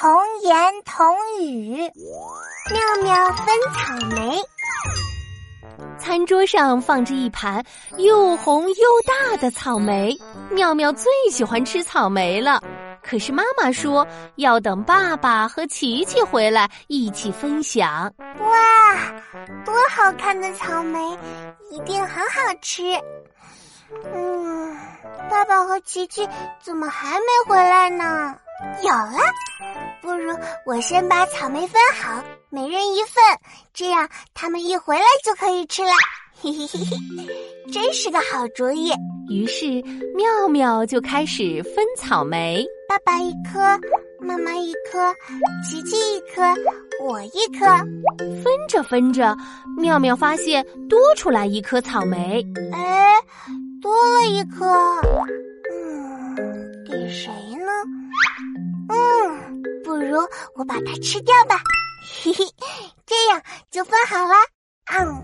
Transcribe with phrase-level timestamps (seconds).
[0.00, 0.08] 童
[0.42, 0.54] 言
[0.84, 1.12] 童
[1.42, 1.76] 语，
[2.70, 4.40] 妙妙分草莓。
[5.98, 7.64] 餐桌上放着一盘
[7.96, 10.16] 又红又大的草莓，
[10.52, 12.62] 妙妙最喜欢吃草莓了。
[13.02, 14.06] 可是妈妈说
[14.36, 18.04] 要等爸爸和琪琪回来一起分享。
[18.38, 18.96] 哇，
[19.64, 21.18] 多好看的草莓，
[21.72, 22.84] 一定很好吃。
[24.14, 24.76] 嗯，
[25.28, 26.28] 爸爸和琪琪
[26.62, 28.36] 怎么还没回来呢？
[28.82, 29.20] 有了，
[30.00, 30.32] 不如
[30.64, 33.22] 我先把草莓分好，每人一份，
[33.74, 35.90] 这样他们一回来就可以吃了。
[36.40, 38.92] 嘿嘿嘿嘿，真是个好主意。
[39.28, 39.66] 于是
[40.14, 43.58] 妙妙就开始分草莓，爸爸一颗，
[44.20, 45.12] 妈妈一颗，
[45.68, 46.42] 琪琪一颗，
[47.02, 47.66] 我一颗。
[48.42, 49.36] 分着分着，
[49.76, 52.46] 妙妙发现多出来一颗草莓。
[52.72, 53.16] 哎，
[53.82, 54.66] 多了一颗。
[55.70, 56.36] 嗯，
[56.88, 57.30] 给谁
[60.54, 61.56] 我把它吃掉吧，
[62.22, 62.44] 嘿嘿，
[63.06, 64.34] 这样就分好了。
[64.96, 65.22] 嗯，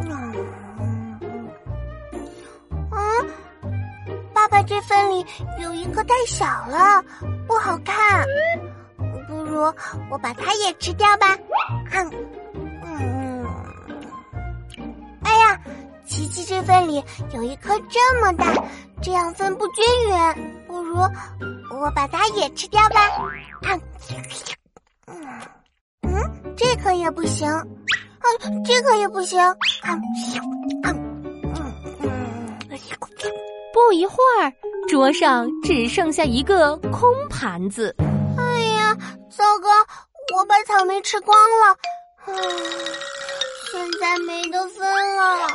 [0.00, 1.20] 嗯，
[2.90, 3.30] 嗯，
[4.32, 5.24] 爸爸这份里
[5.60, 7.02] 有一颗太小了，
[7.46, 8.26] 不好看，
[9.28, 9.72] 不如
[10.10, 11.38] 我把它也吃掉吧。
[11.92, 12.10] 嗯，
[12.82, 13.46] 嗯，
[15.22, 15.60] 哎呀，
[16.06, 18.52] 琪琪这份里有一颗这么大，
[19.00, 20.49] 这样分不均匀，
[20.90, 20.98] 如。
[21.80, 23.00] 我把它也吃掉吧。
[23.62, 23.80] 嗯，
[26.02, 27.48] 嗯，这颗也不行。
[27.48, 27.64] 啊，
[28.66, 29.40] 这颗也不行。
[29.84, 30.00] 嗯
[30.84, 30.94] 嗯
[32.02, 32.08] 嗯。
[33.72, 34.52] 不一会儿，
[34.88, 37.94] 桌上只剩下一个空盘子。
[38.36, 38.94] 哎呀，
[39.30, 39.68] 糟糕！
[40.36, 41.68] 我把草莓吃光了。
[42.26, 42.34] 啊，
[43.72, 45.48] 现在没得分了。